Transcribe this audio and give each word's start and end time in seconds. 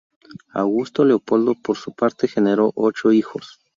Augusto 0.55 1.03
Leopoldo, 1.05 1.53
por 1.53 1.77
su 1.77 1.93
parte, 1.93 2.27
generó 2.27 2.71
ocho 2.73 3.11
hijos. 3.11 3.59